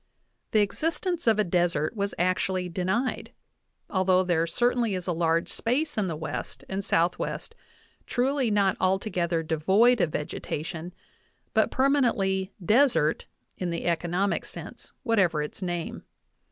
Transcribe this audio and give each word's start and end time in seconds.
The 0.49 0.61
existence 0.61 1.27
of 1.27 1.37
a 1.37 1.43
desert 1.43 1.95
was 1.95 2.15
actually 2.17 2.67
denied, 2.69 3.33
although 3.87 4.23
there 4.23 4.47
certainly 4.47 4.95
is 4.95 5.05
a 5.05 5.11
large 5.11 5.47
space 5.47 5.95
in 5.95 6.07
the 6.07 6.15
West 6.15 6.63
and 6.67 6.83
Southwest 6.83 7.53
truly 8.07 8.49
not 8.49 8.75
altogether 8.79 9.43
devoid 9.43 10.01
of 10.01 10.11
vegetation, 10.13 10.91
but 11.53 11.69
per 11.69 11.87
manently 11.87 12.49
"desert" 12.65 13.27
in 13.59 13.69
the 13.69 13.85
economic 13.85 14.43
sense, 14.45 14.91
whatever 15.03 15.43
its 15.43 15.61
name. 15.61 16.01